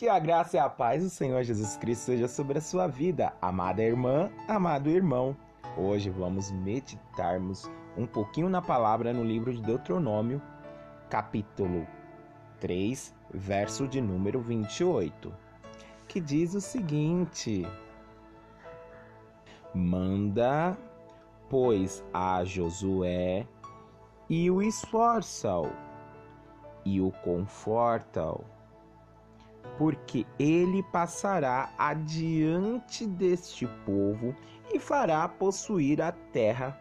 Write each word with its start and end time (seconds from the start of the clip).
Que 0.00 0.08
a 0.08 0.18
graça 0.18 0.56
e 0.56 0.58
a 0.58 0.66
paz 0.66 1.02
do 1.02 1.10
Senhor 1.10 1.42
Jesus 1.42 1.76
Cristo 1.76 2.04
seja 2.04 2.26
sobre 2.26 2.56
a 2.56 2.60
sua 2.62 2.86
vida, 2.86 3.34
amada 3.38 3.82
irmã, 3.82 4.30
amado 4.48 4.88
irmão. 4.88 5.36
Hoje 5.76 6.08
vamos 6.08 6.50
meditarmos 6.50 7.70
um 7.98 8.06
pouquinho 8.06 8.48
na 8.48 8.62
palavra 8.62 9.12
no 9.12 9.22
livro 9.22 9.52
de 9.52 9.60
Deuteronômio, 9.60 10.40
capítulo 11.10 11.86
3, 12.60 13.14
verso 13.34 13.86
de 13.86 14.00
número 14.00 14.40
28, 14.40 15.34
que 16.08 16.18
diz 16.18 16.54
o 16.54 16.62
seguinte: 16.62 17.68
Manda, 19.74 20.78
pois, 21.50 22.02
a 22.10 22.42
Josué 22.42 23.46
e 24.30 24.50
o 24.50 24.62
esforça-o 24.62 25.70
e 26.86 27.02
o 27.02 27.12
conforta-o 27.22 28.59
porque 29.78 30.26
ele 30.38 30.82
passará 30.82 31.72
adiante 31.78 33.06
deste 33.06 33.66
povo 33.84 34.34
e 34.72 34.78
fará 34.78 35.26
possuir 35.28 36.00
a 36.02 36.12
terra 36.12 36.78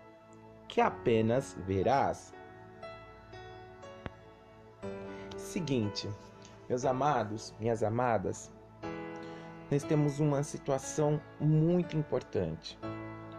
que 0.68 0.82
apenas 0.82 1.58
verás. 1.66 2.34
Seguinte, 5.38 6.10
meus 6.68 6.86
amados, 6.86 7.56
minhas 7.60 7.82
amadas, 7.82 8.52
nós 9.72 9.84
temos 9.84 10.20
uma 10.20 10.44
situação 10.44 11.20
muito 11.40 11.98
importante. 11.98 12.78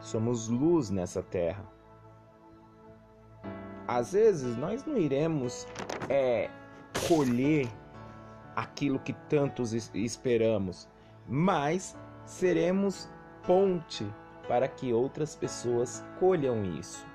Somos 0.00 0.48
luz 0.48 0.90
nessa 0.90 1.22
terra. 1.22 1.64
Às 3.86 4.12
vezes 4.12 4.56
nós 4.56 4.84
não 4.84 4.96
iremos 4.96 5.66
é, 6.08 6.48
colher 7.06 7.68
aquilo 8.60 8.98
que 8.98 9.14
tantos 9.28 9.72
esperamos, 9.94 10.86
mas 11.26 11.96
seremos 12.24 13.10
ponte 13.46 14.06
para 14.46 14.68
que 14.68 14.92
outras 14.92 15.34
pessoas 15.34 16.04
colham 16.18 16.64
isso. 16.64 17.06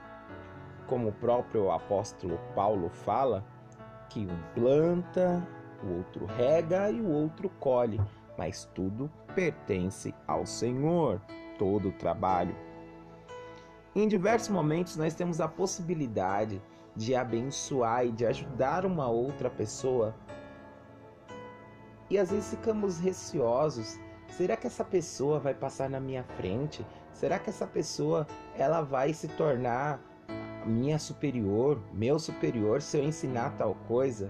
Como 0.88 1.10
o 1.10 1.14
próprio 1.14 1.72
apóstolo 1.72 2.40
Paulo 2.56 2.90
fala, 2.90 3.46
que 4.10 4.22
um 4.22 4.54
planta, 4.54 5.48
o 5.84 5.98
outro 5.98 6.26
rega 6.26 6.90
e 6.90 7.00
o 7.00 7.10
outro 7.10 7.50
colhe, 7.60 8.02
mas 8.38 8.66
tudo 8.74 9.12
pertence 9.36 10.16
ao 10.28 10.46
Senhor, 10.46 11.22
todo 11.60 11.90
o 11.90 11.94
trabalho. 11.94 12.56
Em 13.96 14.08
diversos 14.08 14.50
momentos 14.50 14.98
nós 14.98 15.14
temos 15.14 15.40
a 15.40 15.48
possibilidade 15.48 16.62
de 16.96 17.14
abençoar 17.14 18.06
e 18.06 18.12
de 18.12 18.26
ajudar 18.26 18.86
uma 18.86 19.08
outra 19.08 19.50
pessoa 19.50 20.16
e 22.10 22.18
às 22.18 22.32
vezes 22.32 22.50
ficamos 22.50 23.00
receosos. 23.00 24.00
Será 24.30 24.58
que 24.58 24.68
essa 24.68 24.84
pessoa 24.84 25.40
vai 25.40 25.54
passar 25.54 25.90
na 25.90 26.00
minha 26.00 26.24
frente? 26.24 26.86
Será 27.14 27.40
que 27.40 27.50
essa 27.50 27.66
pessoa 27.66 28.28
ela 28.58 28.82
vai 28.82 29.14
se 29.14 29.28
tornar 29.30 30.00
minha 30.66 30.98
superior, 30.98 31.80
meu 31.94 32.20
superior 32.20 32.82
se 32.82 32.98
eu 32.98 33.04
ensinar 33.04 33.56
tal 33.58 33.76
coisa? 33.88 34.30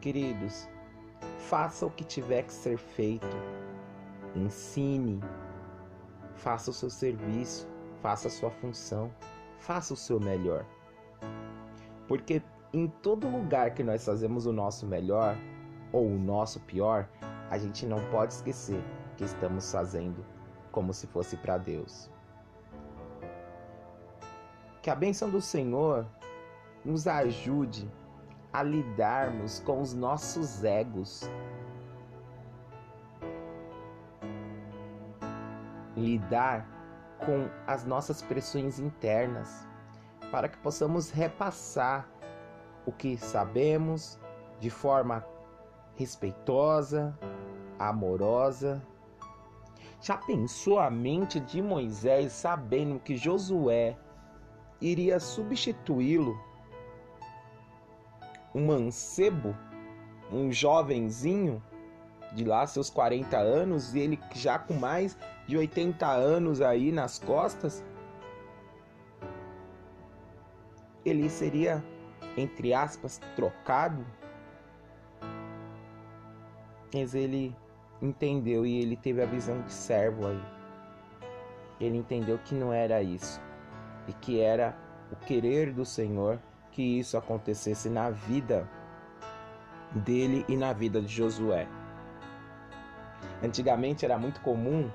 Queridos, 0.00 0.68
faça 1.38 1.84
o 1.84 1.90
que 1.90 2.04
tiver 2.04 2.44
que 2.44 2.52
ser 2.52 2.78
feito. 2.78 3.36
Ensine. 4.34 5.20
Faça 6.36 6.70
o 6.70 6.74
seu 6.74 6.88
serviço, 6.88 7.68
faça 8.00 8.28
a 8.28 8.30
sua 8.30 8.50
função, 8.50 9.12
faça 9.58 9.92
o 9.92 9.96
seu 9.96 10.20
melhor. 10.20 10.64
Porque 12.06 12.40
em 12.72 12.86
todo 12.86 13.28
lugar 13.28 13.74
que 13.74 13.82
nós 13.82 14.04
fazemos 14.04 14.46
o 14.46 14.52
nosso 14.52 14.86
melhor, 14.86 15.36
ou 15.92 16.06
o 16.06 16.18
nosso 16.18 16.60
pior, 16.60 17.08
a 17.50 17.58
gente 17.58 17.86
não 17.86 17.98
pode 18.10 18.34
esquecer 18.34 18.82
que 19.16 19.24
estamos 19.24 19.70
fazendo 19.70 20.24
como 20.70 20.92
se 20.92 21.06
fosse 21.06 21.36
para 21.36 21.58
Deus. 21.58 22.10
Que 24.82 24.90
a 24.90 24.94
bênção 24.94 25.28
do 25.30 25.40
Senhor 25.40 26.06
nos 26.84 27.06
ajude 27.06 27.90
a 28.52 28.62
lidarmos 28.62 29.60
com 29.60 29.80
os 29.80 29.94
nossos 29.94 30.64
egos. 30.64 31.28
Lidar 35.96 36.66
com 37.18 37.48
as 37.66 37.84
nossas 37.84 38.22
pressões 38.22 38.78
internas, 38.78 39.66
para 40.30 40.48
que 40.48 40.56
possamos 40.58 41.10
repassar 41.10 42.08
o 42.86 42.92
que 42.92 43.18
sabemos 43.18 44.18
de 44.60 44.70
forma 44.70 45.24
respeitosa, 45.98 47.18
amorosa. 47.76 48.80
Já 50.00 50.16
pensou 50.16 50.78
a 50.78 50.88
mente 50.88 51.40
de 51.40 51.60
Moisés 51.60 52.30
sabendo 52.30 53.00
que 53.00 53.16
Josué 53.16 53.96
iria 54.80 55.18
substituí-lo? 55.18 56.40
Um 58.54 58.66
mancebo, 58.66 59.56
um 60.32 60.52
jovenzinho 60.52 61.60
de 62.32 62.44
lá 62.44 62.64
seus 62.64 62.88
40 62.88 63.36
anos 63.36 63.92
e 63.92 63.98
ele 63.98 64.20
já 64.36 64.56
com 64.56 64.74
mais 64.74 65.18
de 65.48 65.56
80 65.56 66.06
anos 66.06 66.60
aí 66.60 66.92
nas 66.92 67.18
costas? 67.18 67.84
Ele 71.04 71.28
seria, 71.28 71.82
entre 72.36 72.72
aspas, 72.72 73.20
trocado 73.34 74.06
mas 76.92 77.14
ele 77.14 77.54
entendeu 78.00 78.64
e 78.64 78.80
ele 78.80 78.96
teve 78.96 79.22
a 79.22 79.26
visão 79.26 79.60
de 79.62 79.72
servo 79.72 80.26
aí. 80.26 80.42
Ele 81.80 81.98
entendeu 81.98 82.38
que 82.38 82.54
não 82.54 82.72
era 82.72 83.02
isso 83.02 83.40
e 84.06 84.12
que 84.12 84.40
era 84.40 84.76
o 85.12 85.16
querer 85.16 85.72
do 85.72 85.84
Senhor 85.84 86.40
que 86.72 86.82
isso 86.82 87.16
acontecesse 87.16 87.88
na 87.88 88.10
vida 88.10 88.68
dele 90.04 90.44
e 90.48 90.56
na 90.56 90.72
vida 90.72 91.00
de 91.00 91.08
Josué. 91.08 91.66
Antigamente 93.42 94.04
era 94.04 94.18
muito 94.18 94.40
comum 94.40 94.90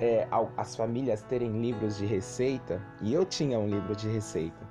é, 0.00 0.28
as 0.56 0.76
famílias 0.76 1.22
terem 1.22 1.60
livros 1.60 1.96
de 1.96 2.06
receita 2.06 2.80
e 3.00 3.12
eu 3.12 3.24
tinha 3.24 3.58
um 3.58 3.66
livro 3.66 3.96
de 3.96 4.08
receita 4.08 4.66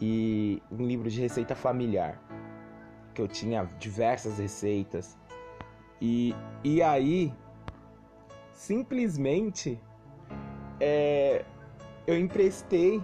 e 0.00 0.62
um 0.70 0.86
livro 0.86 1.10
de 1.10 1.20
receita 1.20 1.54
familiar 1.54 2.20
que 3.14 3.20
eu 3.20 3.28
tinha 3.28 3.64
diversas 3.78 4.38
receitas 4.38 5.16
e, 6.00 6.34
e 6.62 6.82
aí, 6.82 7.32
simplesmente, 8.52 9.80
é, 10.80 11.44
eu 12.06 12.18
emprestei 12.18 13.02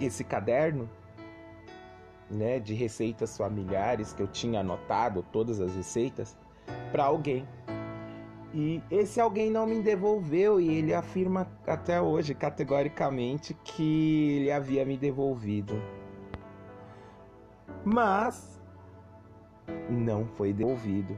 esse 0.00 0.24
caderno 0.24 0.88
né, 2.30 2.58
de 2.58 2.74
receitas 2.74 3.36
familiares 3.36 4.12
que 4.12 4.22
eu 4.22 4.28
tinha 4.28 4.60
anotado 4.60 5.22
todas 5.22 5.60
as 5.60 5.74
receitas 5.74 6.36
para 6.90 7.04
alguém. 7.04 7.46
E 8.52 8.80
esse 8.88 9.20
alguém 9.20 9.50
não 9.50 9.66
me 9.66 9.82
devolveu 9.82 10.60
e 10.60 10.68
ele 10.68 10.94
afirma 10.94 11.48
até 11.66 12.00
hoje 12.00 12.34
categoricamente 12.34 13.52
que 13.64 14.38
ele 14.38 14.52
havia 14.52 14.84
me 14.84 14.96
devolvido. 14.96 15.74
Mas 17.84 18.62
não 19.88 20.26
foi 20.26 20.52
devolvido. 20.52 21.16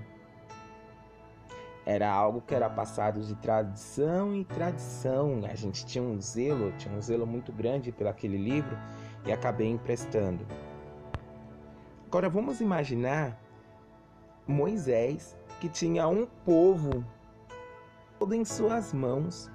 Era 1.85 2.11
algo 2.11 2.41
que 2.41 2.55
era 2.55 2.69
passado 2.69 3.21
de 3.21 3.35
tradição 3.37 4.35
em 4.35 4.43
tradição. 4.43 5.43
A 5.45 5.55
gente 5.55 5.87
tinha 5.87 6.03
um 6.03 6.21
zelo, 6.21 6.73
tinha 6.73 6.93
um 6.93 7.01
zelo 7.01 7.27
muito 7.27 7.53
grande 7.53 7.93
por 7.93 8.07
aquele 8.09 8.37
livro 8.37 8.77
e 9.25 9.33
acabei 9.33 9.69
emprestando. 9.69 10.45
Agora 12.07 12.29
vamos 12.29 12.61
imaginar 12.61 13.41
Moisés 14.47 15.37
que 15.61 15.69
tinha 15.69 16.09
um 16.09 16.27
povo 16.45 17.05
todo 18.19 18.35
em 18.35 18.45
suas 18.45 18.93
mãos 18.93 19.51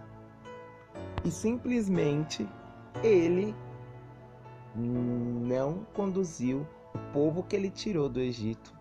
e 1.26 1.32
simplesmente 1.32 2.48
ele 3.04 3.54
não 4.76 5.86
conduziu 5.94 6.66
o 6.94 7.00
povo 7.14 7.44
que 7.44 7.56
ele 7.56 7.70
tirou 7.70 8.08
do 8.08 8.20
Egito 8.20 8.81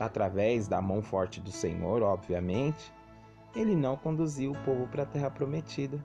através 0.00 0.66
da 0.66 0.80
mão 0.80 1.02
forte 1.02 1.40
do 1.40 1.52
Senhor, 1.52 2.02
obviamente, 2.02 2.92
ele 3.54 3.76
não 3.76 3.96
conduziu 3.96 4.52
o 4.52 4.58
povo 4.64 4.88
para 4.88 5.02
a 5.02 5.06
terra 5.06 5.30
prometida, 5.30 6.02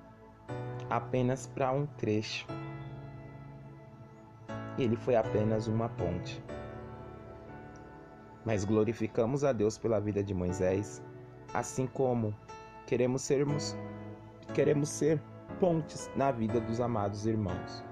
apenas 0.89 1.47
para 1.47 1.71
um 1.71 1.85
trecho. 1.85 2.45
Ele 4.77 4.97
foi 4.97 5.15
apenas 5.15 5.67
uma 5.67 5.87
ponte. 5.87 6.43
Mas 8.43 8.65
glorificamos 8.65 9.45
a 9.45 9.53
Deus 9.53 9.77
pela 9.77 9.99
vida 9.99 10.21
de 10.21 10.33
Moisés, 10.33 11.01
assim 11.53 11.87
como 11.87 12.35
queremos 12.85 13.21
sermos 13.21 13.75
queremos 14.53 14.89
ser 14.89 15.19
pontes 15.59 16.09
na 16.15 16.31
vida 16.31 16.59
dos 16.59 16.79
amados 16.79 17.25
irmãos. 17.25 17.83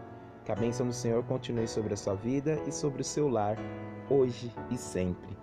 Que 0.44 0.52
a 0.52 0.56
bênção 0.56 0.86
do 0.86 0.94
Senhor 0.94 1.24
continue 1.24 1.68
sobre 1.68 1.94
a 1.94 1.98
sua 1.98 2.16
vida 2.16 2.62
e 2.68 2.72
sobre 2.72 3.02
o 3.02 3.06
seu 3.06 3.30
lar, 3.30 3.58
hoje 4.10 4.52
e 4.70 4.78
sempre. 4.78 5.43